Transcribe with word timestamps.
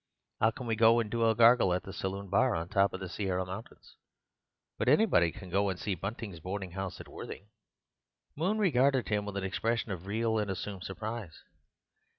'Ow 0.41 0.49
can 0.49 0.65
we 0.65 0.75
go 0.75 0.99
and 0.99 1.11
do 1.11 1.29
a 1.29 1.35
gargle 1.35 1.75
at 1.75 1.83
the 1.83 1.93
saloon 1.93 2.27
bar 2.27 2.55
on 2.55 2.67
top 2.67 2.91
of 2.91 2.99
the 2.99 3.07
Sierra 3.07 3.45
Mountains? 3.45 3.97
But 4.79 4.87
anybody 4.89 5.31
can 5.31 5.51
go 5.51 5.69
and 5.69 5.77
see 5.79 5.93
Bunting's 5.93 6.39
boarding 6.39 6.71
house 6.71 6.99
at 6.99 7.07
Worthing." 7.07 7.49
Moon 8.35 8.57
regarded 8.57 9.09
him 9.09 9.25
with 9.25 9.37
an 9.37 9.43
expression 9.43 9.91
of 9.91 10.07
real 10.07 10.39
or 10.39 10.43
assumed 10.49 10.83
surprise. 10.85 11.43